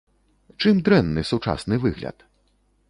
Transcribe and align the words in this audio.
Чым 0.63 0.79
дрэнны 0.87 1.21
сучасны 1.31 1.75
выгляд? 1.87 2.17